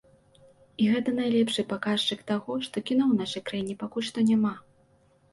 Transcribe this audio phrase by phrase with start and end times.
[0.83, 4.53] І гэта найлепшы паказчык таго, што кіно ў нашай краіне пакуль што няма.